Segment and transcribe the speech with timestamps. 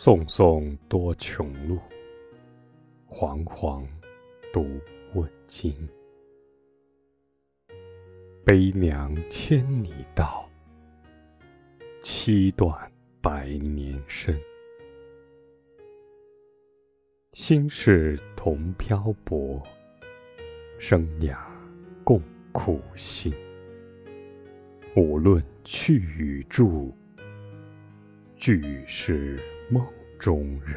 [0.00, 1.76] 送送多穷路，
[3.08, 3.84] 惶惶
[4.52, 4.64] 独
[5.12, 5.74] 问津。
[8.44, 10.48] 悲娘千里道，
[12.00, 12.72] 凄断
[13.20, 14.40] 百年身。
[17.32, 19.60] 心事同漂泊，
[20.78, 21.36] 生涯
[22.04, 22.22] 共
[22.52, 23.34] 苦辛。
[24.94, 26.94] 无论去与住，
[28.36, 29.84] 俱是梦
[30.18, 30.76] 中人。